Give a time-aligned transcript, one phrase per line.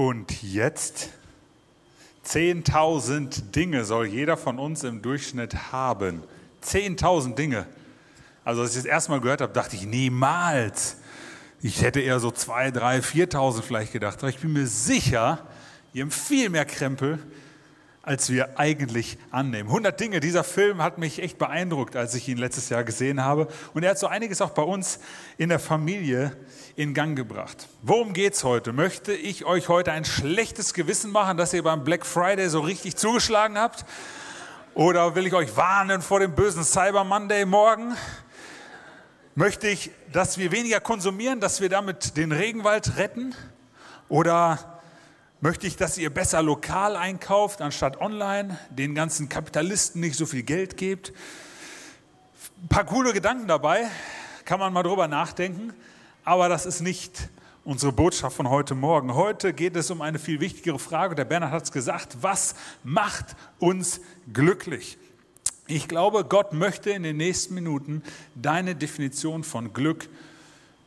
[0.00, 1.10] Und jetzt
[2.24, 6.22] 10.000 Dinge soll jeder von uns im Durchschnitt haben.
[6.64, 7.66] 10.000 Dinge.
[8.42, 10.96] Also als ich das erste Mal gehört habe, dachte ich niemals.
[11.60, 14.16] Ich hätte eher so 2.000, 3.000, 4.000 vielleicht gedacht.
[14.20, 15.46] Aber ich bin mir sicher,
[15.92, 17.18] ihr habt viel mehr Krempel,
[18.10, 19.68] als wir eigentlich annehmen.
[19.68, 23.46] 100 Dinge, dieser Film hat mich echt beeindruckt, als ich ihn letztes Jahr gesehen habe.
[23.72, 24.98] Und er hat so einiges auch bei uns
[25.38, 26.36] in der Familie
[26.74, 27.68] in Gang gebracht.
[27.82, 28.72] Worum geht's heute?
[28.72, 32.96] Möchte ich euch heute ein schlechtes Gewissen machen, dass ihr beim Black Friday so richtig
[32.96, 33.84] zugeschlagen habt?
[34.74, 37.94] Oder will ich euch warnen vor dem bösen Cyber Monday morgen?
[39.36, 43.36] Möchte ich, dass wir weniger konsumieren, dass wir damit den Regenwald retten?
[44.08, 44.69] Oder
[45.40, 50.42] möchte ich, dass ihr besser lokal einkauft anstatt online, den ganzen Kapitalisten nicht so viel
[50.42, 51.12] Geld gebt?
[52.62, 53.88] Ein paar coole Gedanken dabei,
[54.44, 55.72] kann man mal drüber nachdenken.
[56.24, 57.30] Aber das ist nicht
[57.64, 59.14] unsere Botschaft von heute Morgen.
[59.14, 61.14] Heute geht es um eine viel wichtigere Frage.
[61.14, 64.00] Der Bernhard hat es gesagt, was macht uns
[64.32, 64.98] glücklich?
[65.66, 68.02] Ich glaube, Gott möchte in den nächsten Minuten
[68.34, 70.08] deine Definition von Glück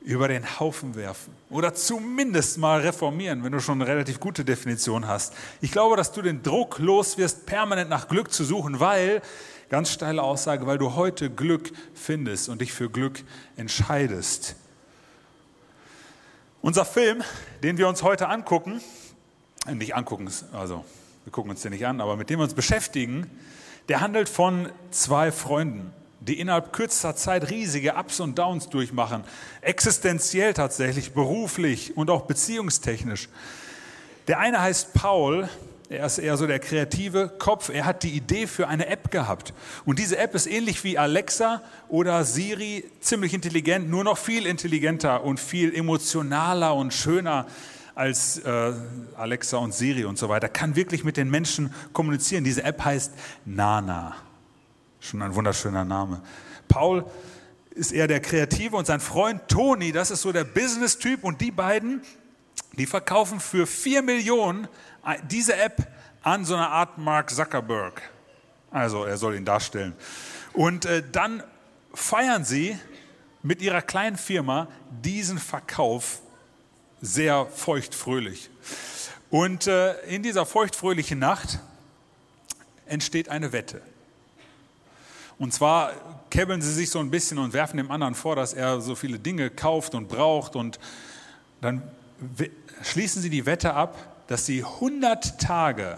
[0.04, 5.08] über den Haufen werfen oder zumindest mal reformieren, wenn du schon eine relativ gute Definition
[5.08, 5.34] hast.
[5.62, 9.22] Ich glaube, dass du den Druck los wirst, permanent nach Glück zu suchen, weil,
[9.70, 13.24] ganz steile Aussage, weil du heute Glück findest und dich für Glück
[13.56, 14.56] entscheidest.
[16.62, 17.24] Unser Film,
[17.62, 18.82] den wir uns heute angucken,
[19.66, 20.84] äh, nicht angucken, also
[21.24, 23.30] wir gucken uns den nicht an, aber mit dem wir uns beschäftigen,
[23.88, 25.94] der handelt von zwei Freunden,
[26.28, 29.24] die innerhalb kürzester Zeit riesige Ups und Downs durchmachen,
[29.62, 33.30] existenziell tatsächlich, beruflich und auch beziehungstechnisch.
[34.28, 35.50] Der eine heißt Paul
[35.94, 37.70] er ist eher so der kreative Kopf.
[37.70, 39.54] Er hat die Idee für eine App gehabt.
[39.86, 45.24] Und diese App ist ähnlich wie Alexa oder Siri, ziemlich intelligent, nur noch viel intelligenter
[45.24, 47.46] und viel emotionaler und schöner
[47.94, 48.74] als äh,
[49.16, 50.50] Alexa und Siri und so weiter.
[50.50, 52.44] Kann wirklich mit den Menschen kommunizieren.
[52.44, 53.14] Diese App heißt
[53.46, 54.16] Nana.
[55.04, 56.22] Schon ein wunderschöner Name.
[56.70, 57.04] Paul
[57.72, 61.26] ist eher der Kreative und sein Freund Toni, das ist so der Business-Typ.
[61.26, 62.02] Und die beiden,
[62.78, 64.70] die verkaufen für vier Millionen
[65.30, 68.02] diese App an so eine Art Mark Zuckerberg.
[68.72, 69.94] Also er soll ihn darstellen.
[70.54, 71.44] Und äh, dann
[71.94, 72.80] feiern sie
[73.42, 76.22] mit ihrer kleinen Firma diesen Verkauf
[77.02, 78.50] sehr feuchtfröhlich.
[79.30, 81.60] Und äh, in dieser feuchtfröhlichen Nacht
[82.86, 83.82] entsteht eine Wette.
[85.44, 85.92] Und zwar
[86.30, 89.20] käbbeln sie sich so ein bisschen und werfen dem anderen vor, dass er so viele
[89.20, 90.56] Dinge kauft und braucht.
[90.56, 90.80] Und
[91.60, 91.82] dann
[92.82, 95.98] schließen sie die Wette ab, dass sie 100 Tage,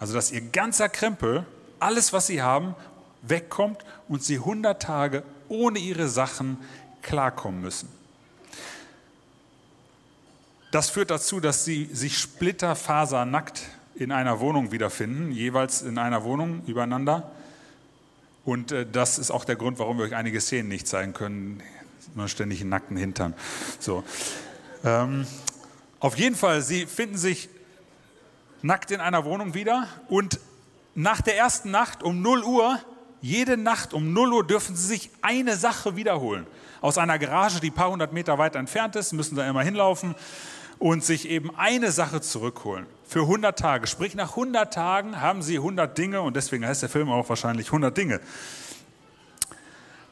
[0.00, 1.46] also dass ihr ganzer Krempel,
[1.78, 2.74] alles, was sie haben,
[3.22, 6.58] wegkommt und sie 100 Tage ohne ihre Sachen
[7.02, 7.88] klarkommen müssen.
[10.72, 13.62] Das führt dazu, dass sie sich splitterfasernackt
[13.94, 17.30] in einer Wohnung wiederfinden, jeweils in einer Wohnung übereinander.
[18.46, 21.62] Und äh, das ist auch der Grund, warum wir euch einige Szenen nicht zeigen können.
[22.14, 23.34] Nur ständig einen nackten Hintern.
[23.80, 24.04] So.
[24.84, 25.26] Ähm,
[25.98, 27.48] auf jeden Fall, sie finden sich
[28.62, 30.40] nackt in einer Wohnung wieder und
[30.94, 32.78] nach der ersten Nacht um 0 Uhr,
[33.20, 36.46] jede Nacht um 0 Uhr dürfen sie sich eine Sache wiederholen.
[36.80, 40.14] Aus einer Garage, die ein paar hundert Meter weit entfernt ist, müssen da immer hinlaufen
[40.78, 42.86] und sich eben eine Sache zurückholen.
[43.08, 43.86] Für 100 Tage.
[43.86, 47.68] Sprich, nach 100 Tagen haben sie 100 Dinge und deswegen heißt der Film auch wahrscheinlich
[47.68, 48.20] 100 Dinge.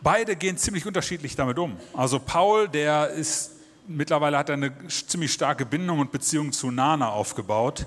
[0.01, 1.77] Beide gehen ziemlich unterschiedlich damit um.
[1.95, 3.55] Also Paul, der ist
[3.87, 7.87] mittlerweile hat eine ziemlich starke Bindung und Beziehung zu Nana aufgebaut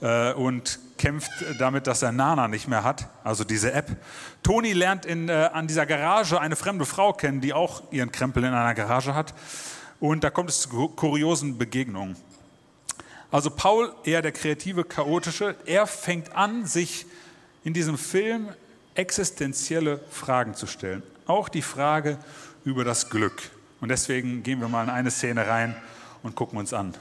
[0.00, 3.96] äh, und kämpft damit, dass er Nana nicht mehr hat, also diese App.
[4.42, 8.44] Toni lernt in, äh, an dieser Garage eine fremde Frau kennen, die auch ihren Krempel
[8.44, 9.34] in einer Garage hat.
[10.00, 12.16] Und da kommt es zu kuriosen Begegnungen.
[13.30, 17.04] Also Paul, eher der kreative, chaotische, er fängt an, sich
[17.62, 18.48] in diesem Film
[18.94, 21.02] existenzielle Fragen zu stellen.
[21.26, 22.18] Auch die Frage
[22.64, 23.50] über das Glück.
[23.80, 25.76] Und deswegen gehen wir mal in eine Szene rein
[26.22, 26.94] und gucken uns an.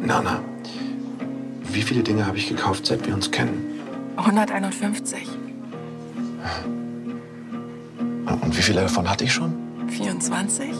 [0.00, 0.42] Nana,
[1.62, 3.80] wie viele Dinge habe ich gekauft, seit wir uns kennen?
[4.16, 5.28] 151.
[8.40, 9.52] Und wie viele davon hatte ich schon?
[9.88, 10.70] 24.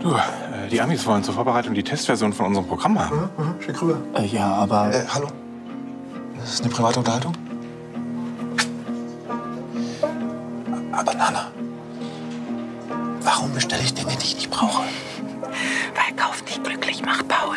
[0.00, 3.30] Du, äh, die Amis wollen zur Vorbereitung die Testversion von unserem Programm haben.
[3.36, 3.98] Mhm, mhm, schick rüber.
[4.14, 4.92] Äh, ja, aber.
[4.92, 5.28] Äh, hallo?
[6.38, 7.34] Das ist eine private Unterhaltung?
[10.92, 11.50] Aber Nana,
[13.22, 14.82] warum bestelle ich Dinge, die ich nicht brauche?
[15.94, 17.56] Weil Kauf dich glücklich macht, Paul.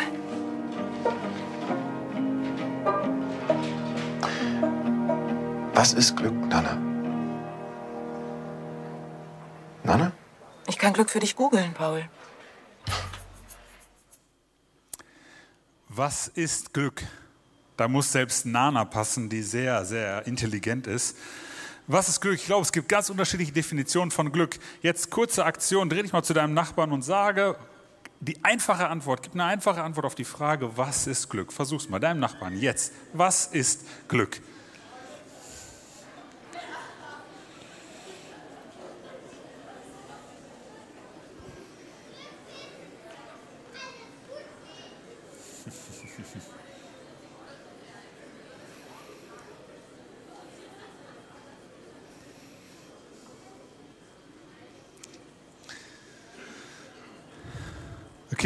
[5.74, 6.85] Was ist Glück, Nana?
[10.86, 12.08] Kann Glück für dich googeln, Paul.
[15.88, 17.02] Was ist Glück?
[17.76, 21.16] Da muss selbst Nana passen, die sehr, sehr intelligent ist.
[21.88, 22.36] Was ist Glück?
[22.36, 24.60] Ich glaube, es gibt ganz unterschiedliche Definitionen von Glück.
[24.80, 27.56] Jetzt kurze Aktion, dreh dich mal zu deinem Nachbarn und sage
[28.20, 31.52] die einfache Antwort, gib eine einfache Antwort auf die Frage, was ist Glück?
[31.52, 32.92] Versuch's mal, deinem Nachbarn, jetzt.
[33.12, 34.40] Was ist Glück?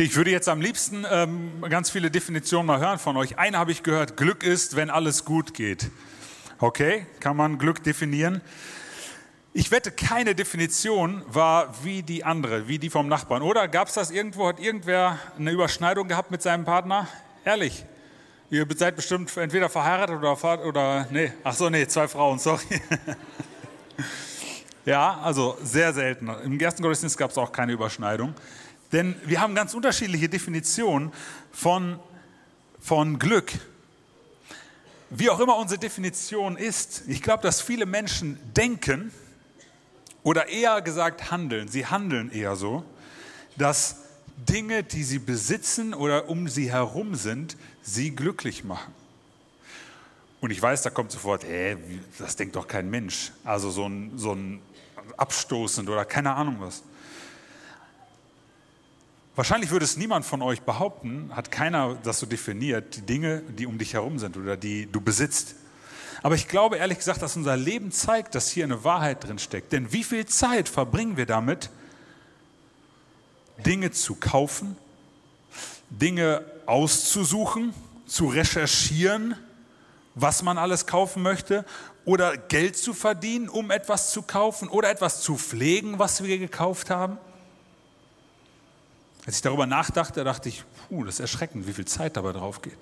[0.00, 3.38] Okay, ich würde jetzt am liebsten ähm, ganz viele Definitionen mal hören von euch.
[3.38, 5.90] Eine habe ich gehört, Glück ist, wenn alles gut geht.
[6.58, 8.40] Okay, kann man Glück definieren?
[9.52, 13.42] Ich wette, keine Definition war wie die andere, wie die vom Nachbarn.
[13.42, 17.06] Oder gab es das irgendwo, hat irgendwer eine Überschneidung gehabt mit seinem Partner?
[17.44, 17.84] Ehrlich,
[18.48, 22.64] ihr seid bestimmt entweder verheiratet oder, oder nee, ach so, nee, zwei Frauen, sorry.
[24.86, 26.30] ja, also sehr selten.
[26.42, 28.34] Im ersten Gottesdienst gab es auch keine Überschneidung.
[28.92, 31.12] Denn wir haben ganz unterschiedliche Definitionen
[31.52, 31.98] von,
[32.80, 33.52] von Glück.
[35.10, 39.12] Wie auch immer unsere Definition ist, ich glaube, dass viele Menschen denken
[40.22, 42.84] oder eher gesagt handeln, sie handeln eher so,
[43.56, 43.96] dass
[44.36, 48.94] Dinge, die sie besitzen oder um sie herum sind, sie glücklich machen.
[50.40, 51.76] Und ich weiß, da kommt sofort, hä,
[52.18, 53.32] das denkt doch kein Mensch.
[53.44, 54.62] Also so ein, so ein
[55.16, 56.82] abstoßend oder keine Ahnung was.
[59.40, 63.64] Wahrscheinlich würde es niemand von euch behaupten, hat keiner das so definiert, die Dinge, die
[63.64, 65.54] um dich herum sind oder die du besitzt.
[66.22, 69.72] Aber ich glaube ehrlich gesagt, dass unser Leben zeigt, dass hier eine Wahrheit drin steckt.
[69.72, 71.70] Denn wie viel Zeit verbringen wir damit,
[73.64, 74.76] Dinge zu kaufen,
[75.88, 77.72] Dinge auszusuchen,
[78.04, 79.36] zu recherchieren,
[80.14, 81.64] was man alles kaufen möchte,
[82.04, 86.90] oder Geld zu verdienen, um etwas zu kaufen, oder etwas zu pflegen, was wir gekauft
[86.90, 87.16] haben?
[89.26, 92.62] Als ich darüber nachdachte, dachte ich, puh, das ist erschreckend, wie viel Zeit dabei drauf
[92.62, 92.78] geht.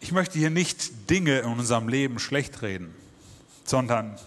[0.00, 2.94] Ich möchte hier nicht Dinge in unserem Leben schlecht reden,
[3.64, 4.18] sondern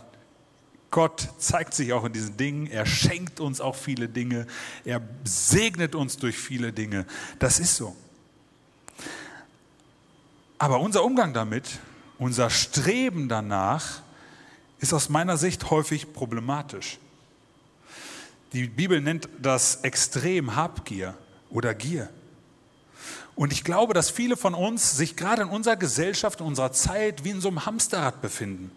[0.89, 2.67] Gott zeigt sich auch in diesen Dingen.
[2.67, 4.45] Er schenkt uns auch viele Dinge.
[4.83, 7.05] Er segnet uns durch viele Dinge.
[7.39, 7.95] Das ist so.
[10.57, 11.79] Aber unser Umgang damit,
[12.19, 14.01] unser Streben danach,
[14.79, 16.99] ist aus meiner Sicht häufig problematisch.
[18.53, 21.17] Die Bibel nennt das extrem Habgier
[21.49, 22.09] oder Gier.
[23.35, 27.23] Und ich glaube, dass viele von uns sich gerade in unserer Gesellschaft, in unserer Zeit
[27.23, 28.71] wie in so einem Hamsterrad befinden.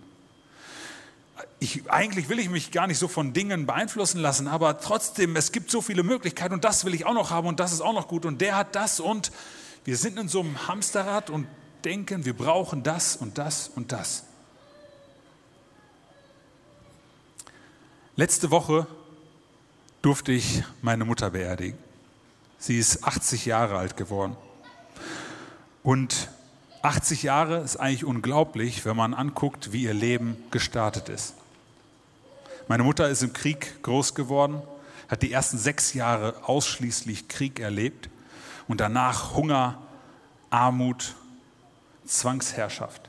[1.59, 5.51] Ich, eigentlich will ich mich gar nicht so von Dingen beeinflussen lassen, aber trotzdem, es
[5.51, 7.93] gibt so viele Möglichkeiten und das will ich auch noch haben und das ist auch
[7.93, 9.33] noch gut und der hat das und
[9.85, 11.47] wir sind in so einem Hamsterrad und
[11.85, 14.25] denken, wir brauchen das und das und das.
[18.17, 18.87] Letzte Woche
[20.05, 21.79] durfte ich meine Mutter beerdigen.
[22.59, 24.37] Sie ist 80 Jahre alt geworden.
[25.83, 26.29] Und
[26.83, 31.35] 80 Jahre ist eigentlich unglaublich, wenn man anguckt, wie ihr Leben gestartet ist.
[32.69, 34.63] Meine Mutter ist im Krieg groß geworden,
[35.09, 38.11] hat die ersten sechs Jahre ausschließlich Krieg erlebt
[38.69, 39.79] und danach Hunger,
[40.51, 41.15] Armut,
[42.05, 43.09] Zwangsherrschaft.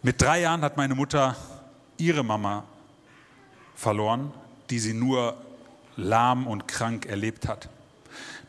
[0.00, 1.36] Mit drei Jahren hat meine Mutter
[1.98, 2.64] ihre Mama
[3.74, 4.32] verloren,
[4.70, 5.36] die sie nur
[5.96, 7.68] lahm und krank erlebt hat.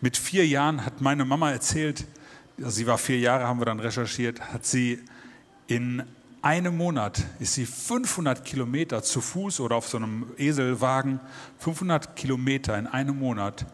[0.01, 2.05] Mit vier Jahren hat meine Mama erzählt,
[2.57, 4.99] sie war vier Jahre, haben wir dann recherchiert, hat sie
[5.67, 6.03] in
[6.45, 11.19] einem Monat ist sie 500 Kilometer zu Fuß oder auf so einem Eselwagen,
[11.57, 13.65] 500 Kilometer in einem Monat,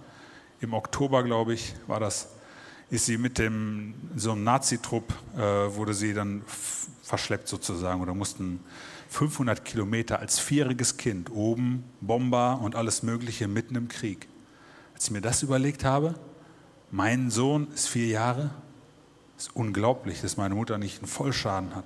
[0.61, 2.29] im Oktober, glaube ich, war das,
[2.89, 6.43] ist sie mit dem, so einem Nazitrupp, äh, wurde sie dann
[7.03, 8.61] verschleppt sozusagen oder mussten
[9.11, 14.29] 500 Kilometer als vierjähriges Kind oben, Bomber und alles Mögliche mitten im Krieg.
[14.93, 16.15] Als ich mir das überlegt habe,
[16.91, 18.51] mein Sohn ist vier Jahre,
[19.37, 21.83] ist unglaublich, dass meine Mutter nicht einen Vollschaden hat.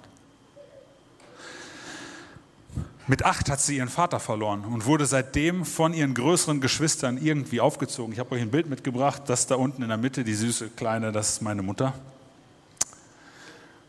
[3.08, 7.60] Mit acht hat sie ihren Vater verloren und wurde seitdem von ihren größeren Geschwistern irgendwie
[7.60, 8.14] aufgezogen.
[8.14, 11.12] Ich habe euch ein Bild mitgebracht, das da unten in der Mitte, die süße kleine,
[11.12, 11.96] das ist meine Mutter.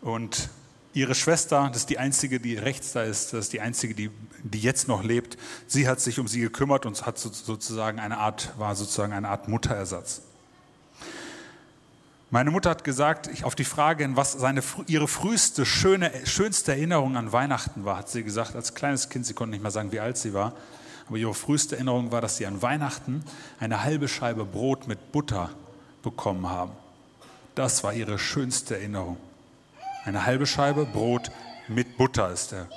[0.01, 0.49] Und
[0.97, 4.11] Ihre Schwester, das ist die einzige, die rechts da ist, das ist die einzige, die,
[4.43, 5.37] die jetzt noch lebt.
[5.67, 9.47] Sie hat sich um sie gekümmert und hat sozusagen eine Art, war sozusagen eine Art
[9.47, 10.23] Mutterersatz.
[12.31, 17.31] Meine Mutter hat gesagt, auf die Frage, was seine, ihre früheste, schöne, schönste Erinnerung an
[17.31, 20.17] Weihnachten war, hat sie gesagt, als kleines Kind, sie konnte nicht mal sagen, wie alt
[20.17, 20.55] sie war,
[21.09, 23.23] Aber ihre früheste Erinnerung war, dass sie an Weihnachten
[23.61, 25.51] eine halbe Scheibe Brot mit Butter
[26.03, 26.73] bekommen haben.
[27.55, 29.19] Das war ihre schönste Erinnerung.
[30.07, 31.33] Eine halbe Scheibe Brot
[31.67, 32.69] mit Butter ist er.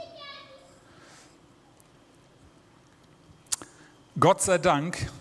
[4.20, 5.12] Gott sei Dank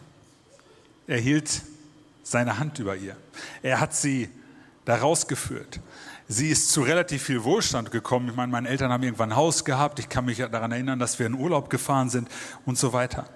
[1.06, 1.60] erhielt
[2.22, 3.14] seine Hand über ihr.
[3.62, 4.30] Er hat sie
[4.86, 5.80] da rausgeführt.
[6.28, 8.30] Sie ist zu relativ viel Wohlstand gekommen.
[8.30, 9.98] Ich meine, meine Eltern haben irgendwann ein Haus gehabt.
[9.98, 12.30] Ich kann mich daran erinnern, dass wir in Urlaub gefahren sind
[12.64, 13.28] und so weiter.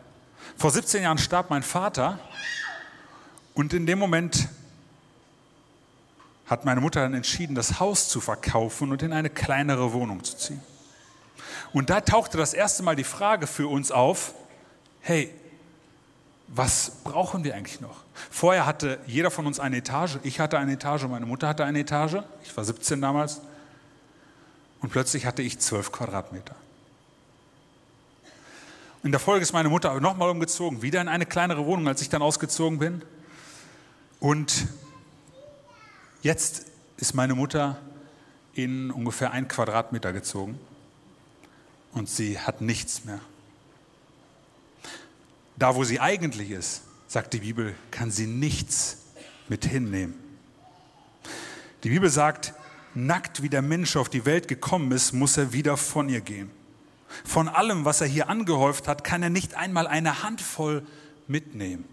[0.56, 2.18] Vor 17 Jahren starb mein Vater
[3.52, 4.48] und in dem Moment
[6.52, 10.36] hat meine Mutter dann entschieden, das Haus zu verkaufen und in eine kleinere Wohnung zu
[10.36, 10.60] ziehen.
[11.72, 14.34] Und da tauchte das erste Mal die Frage für uns auf,
[15.00, 15.32] hey,
[16.48, 18.04] was brauchen wir eigentlich noch?
[18.30, 20.18] Vorher hatte jeder von uns eine Etage.
[20.22, 22.18] Ich hatte eine Etage, meine Mutter hatte eine Etage.
[22.44, 23.40] Ich war 17 damals.
[24.80, 26.54] Und plötzlich hatte ich 12 Quadratmeter.
[29.02, 32.02] In der Folge ist meine Mutter aber nochmal umgezogen, wieder in eine kleinere Wohnung, als
[32.02, 33.02] ich dann ausgezogen bin.
[34.20, 34.68] Und
[36.22, 37.78] jetzt ist meine Mutter
[38.54, 40.58] in ungefähr ein Quadratmeter gezogen
[41.92, 43.20] und sie hat nichts mehr.
[45.56, 48.98] Da, wo sie eigentlich ist, sagt die Bibel, kann sie nichts
[49.48, 50.14] mit hinnehmen.
[51.84, 52.54] Die Bibel sagt,
[52.94, 56.50] nackt wie der Mensch auf die Welt gekommen ist, muss er wieder von ihr gehen.
[57.24, 60.86] Von allem, was er hier angehäuft hat, kann er nicht einmal eine Handvoll
[61.26, 61.84] mitnehmen.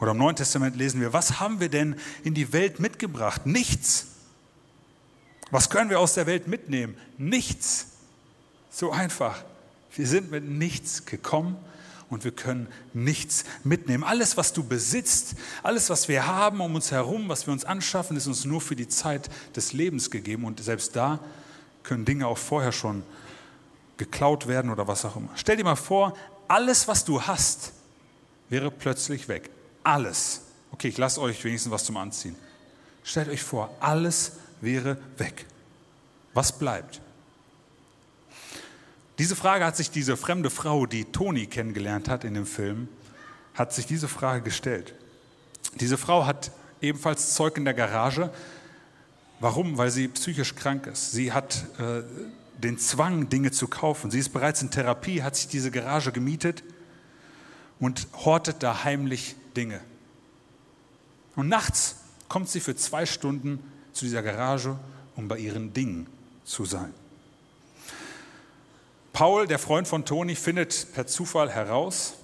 [0.00, 3.44] Oder im Neuen Testament lesen wir, was haben wir denn in die Welt mitgebracht?
[3.44, 4.06] Nichts.
[5.50, 6.96] Was können wir aus der Welt mitnehmen?
[7.18, 7.88] Nichts.
[8.70, 9.44] So einfach.
[9.94, 11.56] Wir sind mit nichts gekommen
[12.08, 14.02] und wir können nichts mitnehmen.
[14.02, 18.16] Alles, was du besitzt, alles, was wir haben um uns herum, was wir uns anschaffen,
[18.16, 20.44] ist uns nur für die Zeit des Lebens gegeben.
[20.44, 21.18] Und selbst da
[21.82, 23.02] können Dinge auch vorher schon
[23.98, 25.28] geklaut werden oder was auch immer.
[25.34, 26.16] Stell dir mal vor,
[26.48, 27.72] alles, was du hast,
[28.48, 29.50] wäre plötzlich weg.
[29.82, 30.42] Alles.
[30.72, 32.36] Okay, ich lasse euch wenigstens was zum Anziehen.
[33.02, 35.46] Stellt euch vor, alles wäre weg.
[36.34, 37.00] Was bleibt?
[39.18, 42.88] Diese Frage hat sich diese fremde Frau, die Toni kennengelernt hat in dem Film,
[43.54, 44.94] hat sich diese Frage gestellt.
[45.74, 48.30] Diese Frau hat ebenfalls Zeug in der Garage.
[49.38, 49.76] Warum?
[49.76, 51.12] Weil sie psychisch krank ist.
[51.12, 52.02] Sie hat äh,
[52.58, 54.10] den Zwang, Dinge zu kaufen.
[54.10, 56.62] Sie ist bereits in Therapie, hat sich diese Garage gemietet
[57.78, 59.80] und hortet da heimlich Dinge.
[61.36, 61.96] Und nachts
[62.28, 63.58] kommt sie für zwei Stunden
[63.92, 64.78] zu dieser Garage,
[65.16, 66.06] um bei ihren Dingen
[66.44, 66.92] zu sein.
[69.12, 72.14] Paul, der Freund von Toni, findet per Zufall heraus,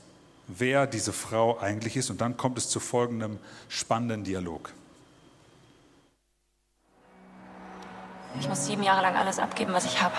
[0.47, 2.11] wer diese Frau eigentlich ist.
[2.11, 4.73] Und dann kommt es zu folgendem spannenden Dialog.
[8.39, 10.15] Ich muss sieben Jahre lang alles abgeben, was ich habe.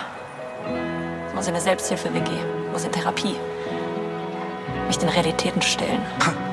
[1.30, 2.32] Ich muss in eine Selbsthilfe-WG,
[2.72, 3.36] muss in Therapie,
[4.88, 6.02] mich den Realitäten stellen.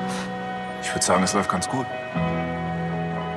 [0.85, 1.87] Ich würde sagen, es läuft ganz gut.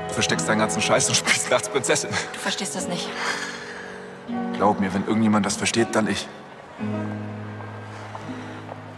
[0.06, 2.10] Du versteckst deinen ganzen Scheiß und spielst nachts Prinzessin.
[2.10, 3.08] Du verstehst das nicht.
[4.52, 6.28] Glaub mir, wenn irgendjemand das versteht, dann ich.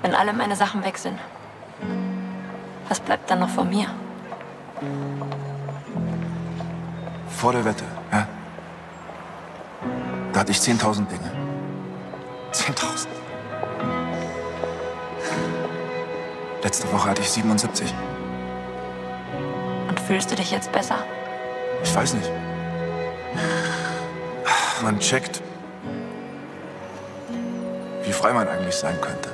[0.02, 1.16] Wenn alle meine Sachen weg sind,
[2.88, 3.86] was bleibt dann noch von mir?
[7.28, 8.26] Vor der Wette, ja?
[10.32, 11.30] Da hatte ich 10.000 Dinge.
[12.52, 13.06] 10.000.
[16.64, 17.94] Letzte Woche hatte ich 77.
[20.10, 21.06] Fühlst du dich jetzt besser?
[21.84, 22.28] Ich weiß nicht.
[24.82, 25.40] Man checkt,
[28.02, 29.30] wie frei man eigentlich sein könnte.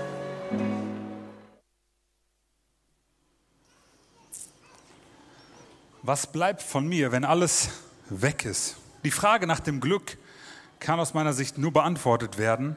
[6.02, 7.70] Was bleibt von mir, wenn alles
[8.10, 8.76] weg ist?
[9.02, 10.18] Die Frage nach dem Glück
[10.78, 12.76] kann aus meiner Sicht nur beantwortet werden,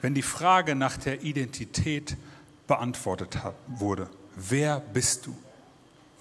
[0.00, 2.16] wenn die Frage nach der Identität
[2.66, 3.36] beantwortet
[3.66, 4.08] wurde.
[4.34, 5.36] Wer bist du?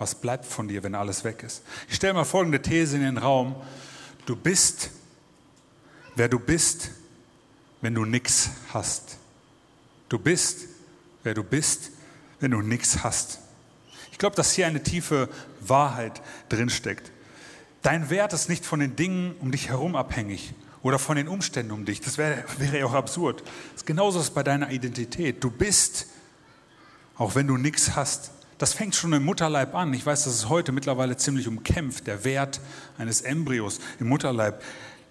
[0.03, 1.61] Was bleibt von dir, wenn alles weg ist?
[1.87, 3.55] Ich stelle mal folgende These in den Raum.
[4.25, 4.89] Du bist,
[6.17, 6.91] wer du bist,
[7.79, 9.15] wenn du nichts hast.
[10.09, 10.67] Du bist,
[11.23, 11.91] wer du bist,
[12.41, 13.39] wenn du nichts hast.
[14.11, 15.29] Ich glaube, dass hier eine tiefe
[15.61, 17.09] Wahrheit drinsteckt.
[17.81, 21.71] Dein Wert ist nicht von den Dingen um dich herum abhängig oder von den Umständen
[21.71, 22.01] um dich.
[22.01, 23.39] Das wäre, wäre ja auch absurd.
[23.39, 25.41] Das ist genauso ist bei deiner Identität.
[25.41, 26.07] Du bist,
[27.15, 28.31] auch wenn du nichts hast.
[28.63, 29.93] Das fängt schon im Mutterleib an.
[29.93, 32.61] Ich weiß, dass es heute mittlerweile ziemlich umkämpft, der Wert
[32.97, 34.63] eines Embryos im Mutterleib.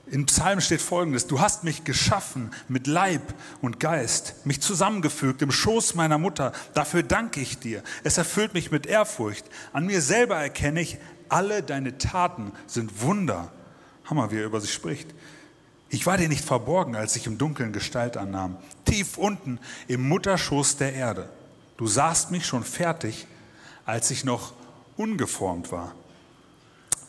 [0.07, 5.53] In Psalm steht folgendes, du hast mich geschaffen mit Leib und Geist, mich zusammengefügt im
[5.53, 6.55] Schoß meiner Mutter.
[6.73, 7.83] Dafür danke ich dir.
[8.05, 9.45] Es erfüllt mich mit Ehrfurcht.
[9.75, 10.97] An mir selber erkenne ich,
[11.29, 13.53] alle deine Taten sind Wunder.
[14.07, 15.11] Hammer, wie er über sich spricht.
[15.91, 18.57] Ich war dir nicht verborgen, als ich im Dunkeln Gestalt annahm.
[18.87, 21.29] tief unten im Mutterschoß der Erde.
[21.77, 23.27] Du sahst mich schon fertig,
[23.87, 24.53] als ich noch
[24.97, 25.95] ungeformt war.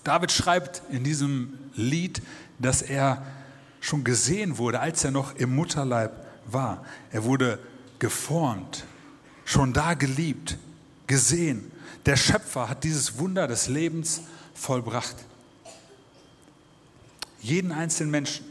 [0.04, 2.22] David schreibt in diesem Lied,
[2.60, 3.26] dass er
[3.80, 6.12] schon gesehen wurde, als er noch im Mutterleib
[6.46, 6.86] war.
[7.12, 7.60] Er wurde
[8.00, 8.86] geformt,
[9.46, 10.58] schon da geliebt,
[11.08, 11.72] gesehen.
[12.06, 14.22] Der Schöpfer hat dieses Wunder des Lebens
[14.54, 15.16] vollbracht.
[17.40, 18.46] Jeden einzelnen Menschen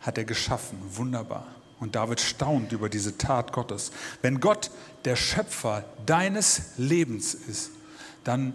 [0.00, 1.46] hat er geschaffen, wunderbar.
[1.80, 3.90] Und David staunt über diese Tat Gottes.
[4.20, 4.70] Wenn Gott
[5.06, 7.70] der Schöpfer deines Lebens ist,
[8.22, 8.52] dann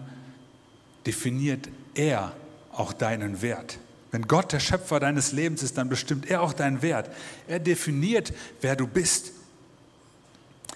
[1.06, 2.32] definiert er
[2.72, 3.78] auch deinen Wert.
[4.12, 7.10] Wenn Gott der Schöpfer deines Lebens ist, dann bestimmt er auch deinen Wert.
[7.48, 9.32] Er definiert, wer du bist.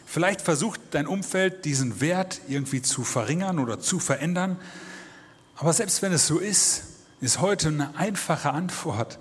[0.05, 4.59] Vielleicht versucht dein Umfeld diesen Wert irgendwie zu verringern oder zu verändern.
[5.57, 6.83] Aber selbst wenn es so ist,
[7.21, 9.19] ist heute eine einfache Antwort.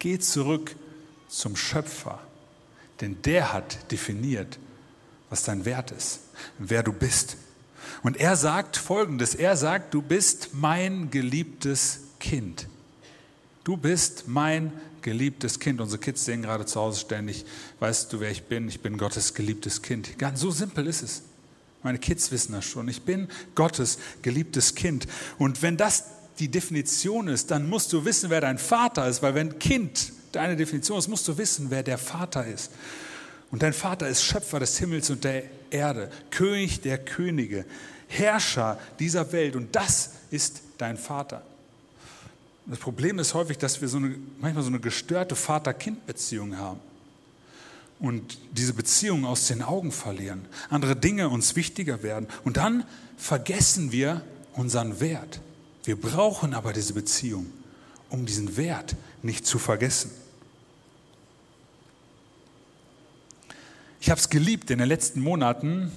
[0.00, 0.74] Geh zurück
[1.28, 2.18] zum Schöpfer.
[3.04, 4.58] Denn der hat definiert,
[5.28, 6.20] was dein Wert ist,
[6.58, 7.36] wer du bist.
[8.02, 9.34] Und er sagt Folgendes.
[9.34, 12.66] Er sagt, du bist mein geliebtes Kind.
[13.62, 15.82] Du bist mein geliebtes Kind.
[15.82, 17.44] Unsere Kids sehen gerade zu Hause ständig,
[17.78, 18.68] weißt du, wer ich bin?
[18.68, 20.18] Ich bin Gottes geliebtes Kind.
[20.18, 21.24] Ganz so simpel ist es.
[21.82, 22.88] Meine Kids wissen das schon.
[22.88, 25.06] Ich bin Gottes geliebtes Kind.
[25.36, 26.04] Und wenn das
[26.38, 30.56] die Definition ist, dann musst du wissen, wer dein Vater ist, weil wenn Kind deine
[30.56, 32.70] Definition ist, musst du wissen, wer der Vater ist.
[33.50, 37.64] Und dein Vater ist Schöpfer des Himmels und der Erde, König der Könige,
[38.08, 39.56] Herrscher dieser Welt.
[39.56, 41.42] Und das ist dein Vater.
[42.66, 46.80] Das Problem ist häufig, dass wir so eine, manchmal so eine gestörte Vater-Kind-Beziehung haben
[48.00, 52.84] und diese Beziehung aus den Augen verlieren, andere Dinge uns wichtiger werden und dann
[53.16, 54.22] vergessen wir
[54.54, 55.40] unseren Wert.
[55.84, 57.46] Wir brauchen aber diese Beziehung,
[58.08, 60.10] um diesen Wert nicht zu vergessen.
[64.04, 65.90] Ich habe es geliebt in den letzten Monaten.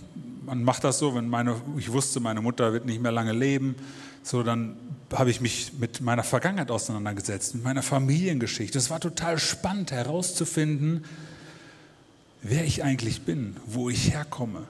[0.45, 3.75] Man macht das so, wenn meine, ich wusste, meine Mutter wird nicht mehr lange leben,
[4.23, 4.77] so dann
[5.11, 8.77] habe ich mich mit meiner Vergangenheit auseinandergesetzt, mit meiner Familiengeschichte.
[8.77, 11.03] Es war total spannend herauszufinden,
[12.43, 14.63] wer ich eigentlich bin, wo ich herkomme,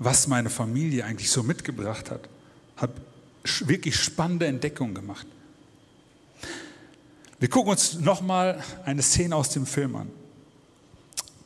[0.00, 2.28] was meine Familie eigentlich so mitgebracht hat.
[2.78, 2.94] Habe
[3.60, 5.28] wirklich spannende Entdeckungen gemacht.
[7.38, 10.10] Wir gucken uns nochmal eine Szene aus dem Film an.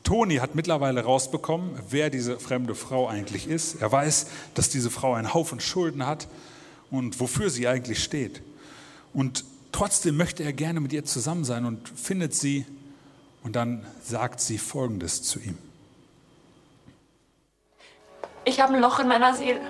[0.07, 3.83] Toni hat mittlerweile rausbekommen, wer diese fremde Frau eigentlich ist.
[3.83, 6.29] Er weiß, dass diese Frau einen Haufen Schulden hat
[6.93, 8.41] und wofür sie eigentlich steht.
[9.13, 12.65] Und trotzdem möchte er gerne mit ihr zusammen sein und findet sie
[13.43, 15.59] und dann sagt sie Folgendes zu ihm.
[18.45, 19.61] Ich habe ein Loch in meiner Seele.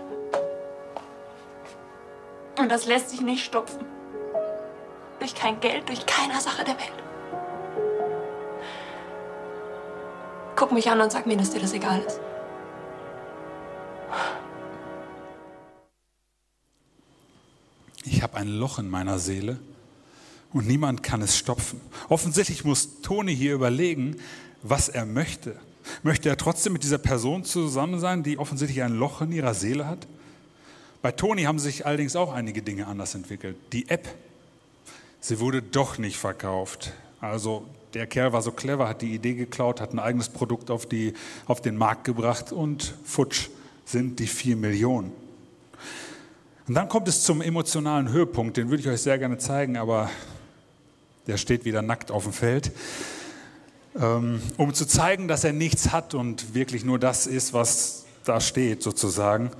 [2.58, 3.86] Und das lässt sich nicht stopfen.
[5.18, 7.05] Durch kein Geld, durch keine Sache der Welt.
[10.56, 12.20] Guck mich an und sag mir, dass dir das egal ist.
[18.06, 19.58] ich habe ein Loch in meiner Seele
[20.52, 21.80] und niemand kann es stopfen.
[22.08, 24.16] Offensichtlich muss Toni hier überlegen,
[24.62, 25.56] was er möchte.
[26.02, 29.86] Möchte er trotzdem mit dieser Person zusammen sein, die offensichtlich ein Loch in ihrer Seele
[29.86, 30.06] hat?
[31.02, 33.56] Bei Toni haben sich allerdings auch einige Dinge anders entwickelt.
[33.72, 34.08] Die App,
[35.20, 36.92] sie wurde doch nicht verkauft.
[37.20, 40.86] Also der Kerl war so clever, hat die Idee geklaut, hat ein eigenes Produkt auf,
[40.86, 41.14] die,
[41.46, 43.48] auf den Markt gebracht und futsch
[43.84, 45.12] sind die vier Millionen.
[46.68, 50.10] Und dann kommt es zum emotionalen Höhepunkt, den würde ich euch sehr gerne zeigen, aber
[51.26, 52.72] der steht wieder nackt auf dem Feld,
[53.98, 58.40] ähm, um zu zeigen, dass er nichts hat und wirklich nur das ist, was da
[58.40, 59.50] steht sozusagen.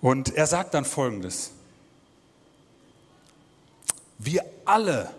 [0.00, 1.52] Und er sagt dann Folgendes.
[4.18, 5.10] Wir alle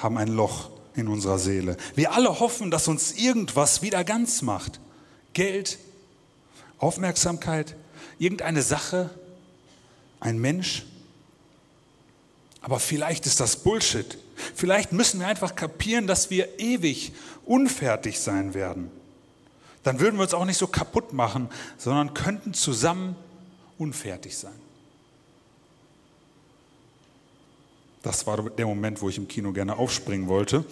[0.00, 1.76] haben ein Loch in unserer Seele.
[1.94, 4.80] Wir alle hoffen, dass uns irgendwas wieder ganz macht.
[5.32, 5.78] Geld,
[6.78, 7.76] Aufmerksamkeit,
[8.18, 9.10] irgendeine Sache,
[10.20, 10.84] ein Mensch.
[12.60, 14.18] Aber vielleicht ist das Bullshit.
[14.54, 17.12] Vielleicht müssen wir einfach kapieren, dass wir ewig
[17.44, 18.90] unfertig sein werden.
[19.82, 23.16] Dann würden wir uns auch nicht so kaputt machen, sondern könnten zusammen
[23.78, 24.61] unfertig sein.
[28.02, 30.64] Das war der Moment, wo ich im Kino gerne aufspringen wollte.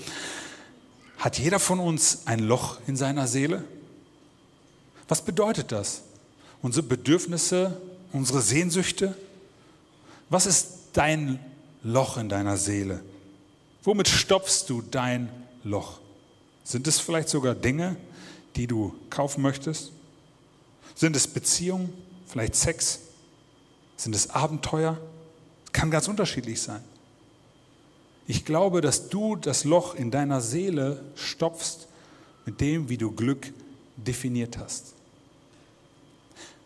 [1.18, 3.64] Hat jeder von uns ein Loch in seiner Seele?
[5.08, 6.02] Was bedeutet das?
[6.62, 7.80] unsere Bedürfnisse,
[8.12, 9.16] unsere Sehnsüchte?
[10.28, 11.38] Was ist dein
[11.82, 13.02] Loch in deiner Seele?
[13.82, 15.30] Womit stopfst du dein
[15.64, 16.00] Loch?
[16.64, 17.96] Sind es vielleicht sogar Dinge,
[18.56, 19.92] die du kaufen möchtest?
[20.94, 21.92] Sind es Beziehungen,
[22.26, 23.00] vielleicht Sex?
[23.96, 24.98] Sind es Abenteuer?
[25.72, 26.82] Kann ganz unterschiedlich sein.
[28.30, 31.88] Ich glaube, dass du das Loch in deiner Seele stopfst
[32.46, 33.52] mit dem, wie du Glück
[33.96, 34.94] definiert hast.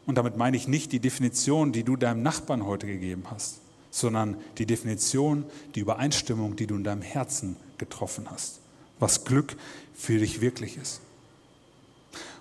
[0.04, 4.36] Und damit meine ich nicht die Definition, die du deinem Nachbarn heute gegeben hast, sondern
[4.58, 8.60] die Definition, die Übereinstimmung, die du in deinem Herzen getroffen hast,
[8.98, 9.56] was Glück
[9.94, 11.00] für dich wirklich ist.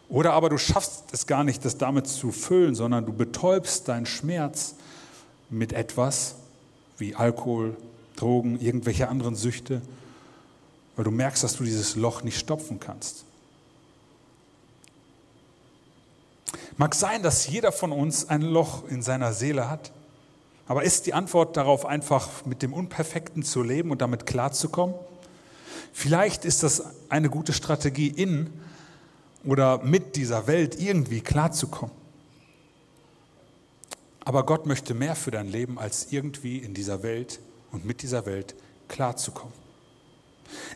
[0.09, 4.05] Oder aber du schaffst es gar nicht, das damit zu füllen, sondern du betäubst deinen
[4.05, 4.75] Schmerz
[5.49, 6.35] mit etwas
[6.97, 7.77] wie Alkohol,
[8.15, 9.81] Drogen, irgendwelche anderen Süchte,
[10.95, 13.25] weil du merkst, dass du dieses Loch nicht stopfen kannst.
[16.77, 19.91] Mag sein, dass jeder von uns ein Loch in seiner Seele hat.
[20.67, 24.95] Aber ist die Antwort darauf einfach mit dem Unperfekten zu leben und damit klarzukommen?
[25.91, 28.49] Vielleicht ist das eine gute Strategie, in
[29.43, 31.93] oder mit dieser Welt irgendwie klarzukommen.
[34.25, 37.39] Aber Gott möchte mehr für dein Leben, als irgendwie in dieser Welt
[37.73, 38.55] und mit dieser Welt
[38.87, 39.53] klarzukommen.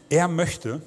[0.10, 0.82] Er möchte,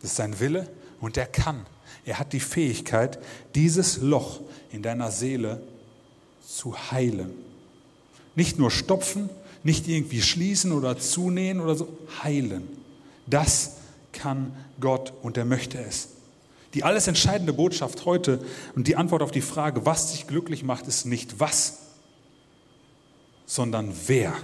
[0.00, 0.68] das ist sein Wille,
[1.00, 1.66] und er kann.
[2.06, 3.18] Er hat die Fähigkeit,
[3.54, 5.62] dieses Loch in deiner Seele
[6.46, 7.32] zu heilen.
[8.34, 9.28] Nicht nur stopfen,
[9.62, 11.88] nicht irgendwie schließen oder zunähen oder so,
[12.22, 12.68] heilen.
[13.26, 13.76] Das
[14.12, 16.08] kann Gott und er möchte es.
[16.74, 20.86] Die alles entscheidende Botschaft heute und die Antwort auf die Frage, was dich glücklich macht,
[20.86, 21.78] ist nicht was,
[23.44, 24.34] sondern wer.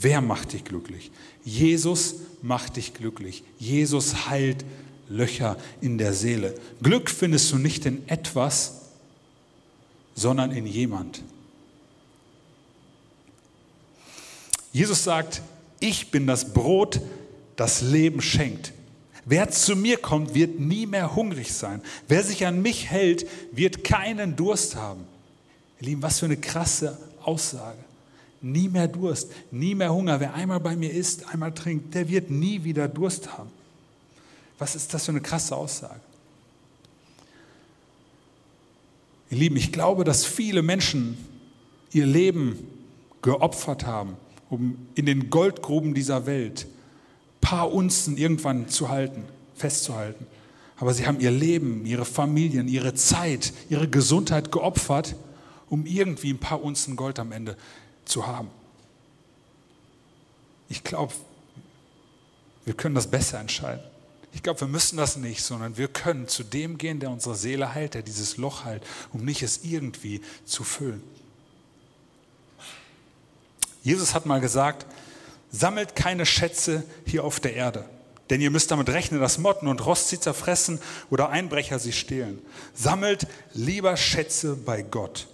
[0.00, 1.10] Wer macht dich glücklich?
[1.44, 3.42] Jesus macht dich glücklich.
[3.58, 4.64] Jesus heilt
[5.08, 6.54] Löcher in der Seele.
[6.82, 8.80] Glück findest du nicht in etwas,
[10.14, 11.22] sondern in jemand.
[14.72, 15.42] Jesus sagt,
[15.80, 17.00] ich bin das Brot,
[17.56, 18.72] das Leben schenkt.
[19.24, 21.80] Wer zu mir kommt, wird nie mehr hungrig sein.
[22.08, 25.04] Wer sich an mich hält, wird keinen Durst haben.
[25.80, 27.78] Ihr Lieben, was für eine krasse Aussage.
[28.42, 30.18] Nie mehr Durst, nie mehr Hunger.
[30.20, 33.50] Wer einmal bei mir isst, einmal trinkt, der wird nie wieder Durst haben.
[34.58, 36.00] Was ist das für eine krasse Aussage?
[39.30, 41.16] Ihr Lieben, ich glaube, dass viele Menschen
[41.92, 42.58] ihr Leben
[43.22, 44.16] geopfert haben,
[44.50, 46.66] um in den Goldgruben dieser Welt
[47.40, 49.24] paar Unzen irgendwann zu halten,
[49.54, 50.26] festzuhalten.
[50.78, 55.16] Aber sie haben ihr Leben, ihre Familien, ihre Zeit, ihre Gesundheit geopfert,
[55.68, 57.56] um irgendwie ein paar Unzen Gold am Ende
[58.04, 58.50] zu haben.
[60.68, 61.12] Ich glaube,
[62.64, 63.82] wir können das besser entscheiden.
[64.34, 67.74] Ich glaube, wir müssen das nicht, sondern wir können zu dem gehen, der unsere Seele
[67.74, 71.02] heilt, der dieses Loch heilt, um nicht es irgendwie zu füllen.
[73.82, 74.86] Jesus hat mal gesagt,
[75.50, 77.84] sammelt keine Schätze hier auf der Erde,
[78.30, 82.38] denn ihr müsst damit rechnen, dass Motten und Rost sie zerfressen oder Einbrecher sie stehlen.
[82.74, 85.26] Sammelt lieber Schätze bei Gott.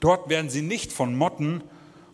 [0.00, 1.62] Dort werden sie nicht von Motten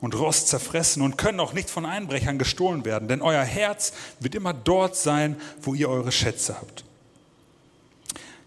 [0.04, 4.34] und Rost zerfressen und können auch nicht von Einbrechern gestohlen werden, denn euer Herz wird
[4.34, 6.84] immer dort sein, wo ihr eure Schätze habt.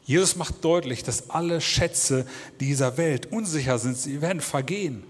[0.05, 2.27] Jesus macht deutlich, dass alle Schätze
[2.59, 5.03] dieser Welt unsicher sind, sie werden vergehen.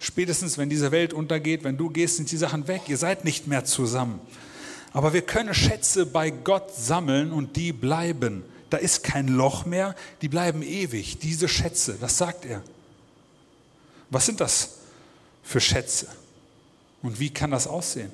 [0.00, 3.46] Spätestens, wenn diese Welt untergeht, wenn du gehst, sind die Sachen weg, ihr seid nicht
[3.46, 4.20] mehr zusammen.
[4.92, 8.42] Aber wir können Schätze bei Gott sammeln und die bleiben.
[8.70, 12.62] Da ist kein Loch mehr, die bleiben ewig, diese Schätze, das sagt er.
[14.10, 14.77] Was sind das
[15.48, 16.08] für Schätze?
[17.02, 18.12] Und wie kann das aussehen?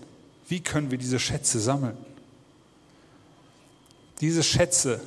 [0.49, 1.97] Wie können wir diese Schätze sammeln?
[4.21, 5.01] Diese Schätze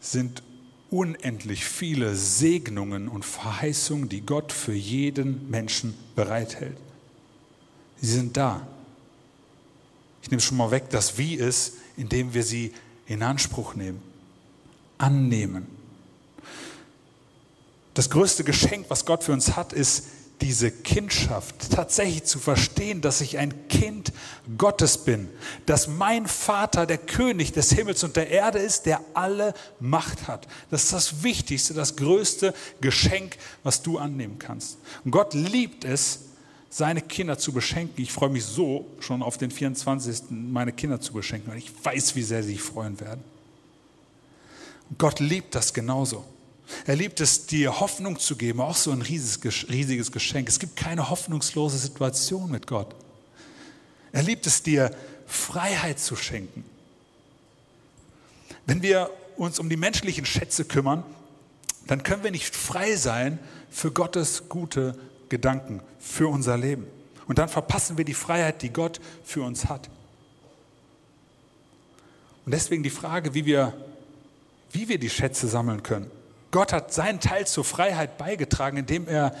[0.00, 0.44] sind
[0.90, 6.76] unendlich viele Segnungen und Verheißungen, die Gott für jeden Menschen bereithält.
[8.00, 8.64] Sie sind da.
[10.22, 12.72] Ich nehme schon mal weg, das Wie ist, indem wir sie
[13.06, 14.00] in Anspruch nehmen,
[14.98, 15.66] annehmen.
[17.94, 20.04] Das größte Geschenk, was Gott für uns hat, ist
[20.44, 24.12] diese Kindschaft, tatsächlich zu verstehen, dass ich ein Kind
[24.58, 25.30] Gottes bin,
[25.64, 30.46] dass mein Vater der König des Himmels und der Erde ist, der alle Macht hat.
[30.70, 32.52] Das ist das Wichtigste, das größte
[32.82, 34.76] Geschenk, was du annehmen kannst.
[35.02, 36.20] Und Gott liebt es,
[36.68, 38.02] seine Kinder zu beschenken.
[38.02, 40.24] Ich freue mich so schon auf den 24.
[40.28, 43.24] meine Kinder zu beschenken, weil ich weiß, wie sehr sie sich freuen werden.
[44.90, 46.22] Und Gott liebt das genauso.
[46.86, 50.48] Er liebt es, dir Hoffnung zu geben, auch so ein riesiges, Geschenk.
[50.48, 52.94] Es gibt keine hoffnungslose Situation mit Gott.
[54.12, 54.90] Er liebt es, dir
[55.26, 56.64] Freiheit zu schenken.
[58.66, 61.04] Wenn wir uns um die menschlichen Schätze kümmern,
[61.86, 63.38] dann können wir nicht frei sein
[63.70, 64.96] für Gottes gute
[65.28, 66.86] Gedanken, für unser Leben.
[67.26, 69.90] Und dann verpassen wir die Freiheit, die Gott für uns hat.
[72.44, 73.72] Und deswegen die Frage, wie wir,
[74.72, 76.10] wie wir die Schätze sammeln können.
[76.54, 79.34] Gott hat seinen Teil zur Freiheit beigetragen, indem er,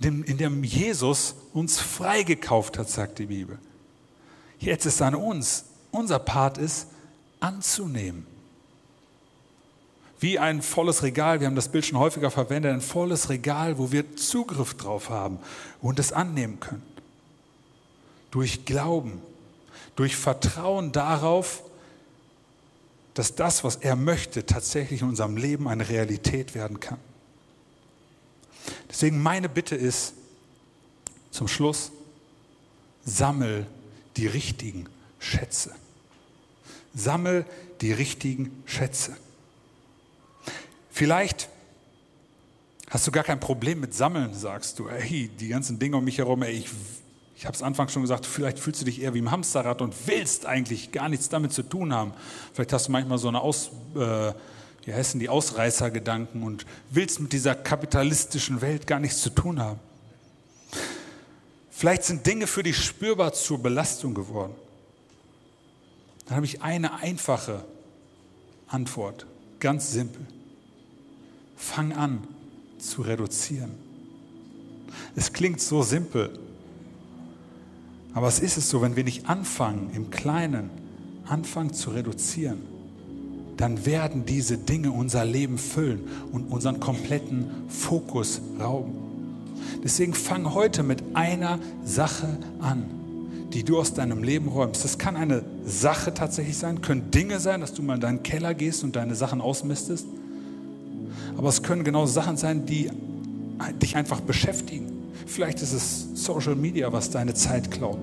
[0.00, 3.60] indem Jesus uns freigekauft hat, sagt die Bibel.
[4.58, 6.88] Jetzt ist an uns, unser Part ist,
[7.38, 8.26] anzunehmen.
[10.18, 13.92] wie ein volles Regal, wir haben das Bild schon häufiger verwendet, ein volles Regal, wo
[13.92, 15.38] wir Zugriff drauf haben
[15.80, 16.82] und es annehmen können.
[18.32, 19.22] Durch Glauben,
[19.94, 21.62] durch Vertrauen darauf,
[23.14, 26.98] dass das, was er möchte, tatsächlich in unserem Leben eine Realität werden kann.
[28.88, 30.14] Deswegen meine Bitte ist
[31.30, 31.92] zum Schluss,
[33.04, 33.66] sammel
[34.16, 35.74] die richtigen Schätze.
[36.94, 37.46] Sammel
[37.80, 39.16] die richtigen Schätze.
[40.90, 41.48] Vielleicht
[42.88, 44.88] hast du gar kein Problem mit Sammeln, sagst du.
[44.88, 46.68] Ey, die ganzen Dinge um mich herum, ey, ich,
[47.40, 49.94] ich habe es anfangs schon gesagt, vielleicht fühlst du dich eher wie im Hamsterrad und
[50.04, 52.12] willst eigentlich gar nichts damit zu tun haben.
[52.52, 54.34] Vielleicht hast du manchmal so eine Aus, äh,
[54.84, 59.80] wie heißen die Ausreißergedanken und willst mit dieser kapitalistischen Welt gar nichts zu tun haben.
[61.70, 64.54] Vielleicht sind Dinge für dich spürbar zur Belastung geworden.
[66.26, 67.64] Dann habe ich eine einfache
[68.66, 69.24] Antwort,
[69.60, 70.26] ganz simpel.
[71.56, 72.22] Fang an
[72.78, 73.70] zu reduzieren.
[75.16, 76.38] Es klingt so simpel,
[78.14, 80.70] aber es ist es so, wenn wir nicht anfangen, im Kleinen
[81.26, 82.58] anfangen zu reduzieren,
[83.56, 86.00] dann werden diese Dinge unser Leben füllen
[86.32, 88.94] und unseren kompletten Fokus rauben.
[89.84, 92.84] Deswegen fang heute mit einer Sache an,
[93.52, 94.84] die du aus deinem Leben räumst.
[94.84, 98.54] Das kann eine Sache tatsächlich sein, können Dinge sein, dass du mal in deinen Keller
[98.54, 100.06] gehst und deine Sachen ausmistest.
[101.36, 102.90] Aber es können genau Sachen sein, die
[103.82, 104.89] dich einfach beschäftigen.
[105.30, 108.00] Vielleicht ist es Social Media, was deine Zeit klaut.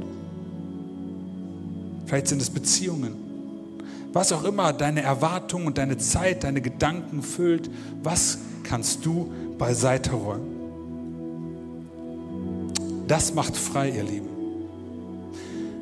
[2.05, 3.15] Vielleicht sind es Beziehungen.
[4.13, 7.69] Was auch immer deine Erwartungen und deine Zeit, deine Gedanken füllt,
[8.01, 10.55] was kannst du beiseite räumen?
[13.09, 14.29] Das macht frei, ihr Lieben.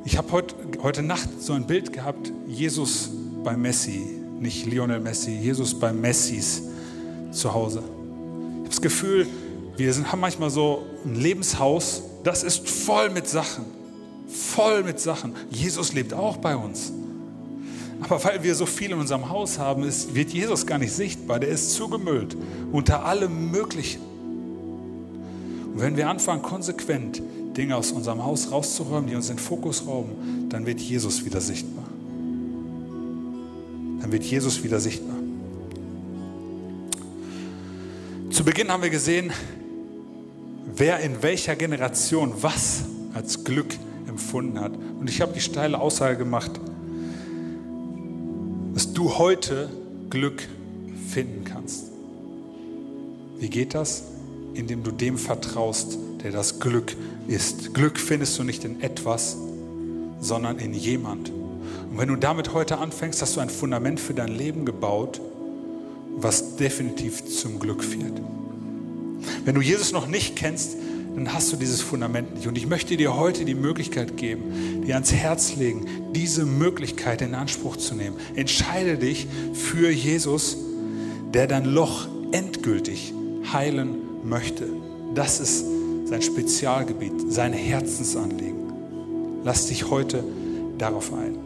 [0.04, 3.12] Ich habe heute, heute Nacht so ein Bild gehabt, Jesus
[3.44, 4.02] bei Messi,
[4.40, 6.64] nicht Lionel Messi, Jesus bei Messis
[7.32, 7.84] zu Hause.
[7.84, 9.28] Ich habe das Gefühl,
[9.78, 13.66] wir sind, haben manchmal so ein Lebenshaus, das ist voll mit Sachen.
[14.28, 15.34] Voll mit Sachen.
[15.50, 16.92] Jesus lebt auch bei uns.
[18.02, 21.40] Aber weil wir so viel in unserem Haus haben, ist, wird Jesus gar nicht sichtbar.
[21.40, 22.36] Der ist zugemüllt
[22.72, 24.02] unter allem Möglichen.
[25.74, 27.22] Und wenn wir anfangen, konsequent
[27.56, 31.86] Dinge aus unserem Haus rauszuräumen, die uns den Fokus rauben, dann wird Jesus wieder sichtbar.
[34.02, 35.16] Dann wird Jesus wieder sichtbar.
[38.30, 39.32] Zu Beginn haben wir gesehen,
[40.76, 42.84] wer in welcher Generation was
[43.14, 43.74] als Glück
[44.08, 44.74] empfunden hat.
[45.00, 46.52] Und ich habe die steile Aussage gemacht,
[48.74, 49.70] dass du heute
[50.10, 50.48] Glück
[51.10, 51.86] finden kannst.
[53.38, 54.04] Wie geht das?
[54.54, 56.96] Indem du dem vertraust, der das Glück
[57.28, 57.74] ist.
[57.74, 59.38] Glück findest du nicht in etwas,
[60.20, 61.30] sondern in jemand.
[61.30, 65.22] Und wenn du damit heute anfängst, hast du ein Fundament für dein Leben gebaut,
[66.18, 68.22] was definitiv zum Glück führt.
[69.44, 70.76] Wenn du Jesus noch nicht kennst,
[71.16, 72.48] dann hast du dieses Fundament nicht.
[72.48, 77.34] Und ich möchte dir heute die Möglichkeit geben, dir ans Herz legen, diese Möglichkeit in
[77.34, 78.18] Anspruch zu nehmen.
[78.36, 80.58] Entscheide dich für Jesus,
[81.34, 83.14] der dein Loch endgültig
[83.54, 84.68] heilen möchte.
[85.14, 85.66] Das ist
[86.06, 88.56] sein Spezialgebiet, sein Herzensanliegen.
[89.44, 90.24] Lass dich heute
[90.78, 91.45] darauf ein.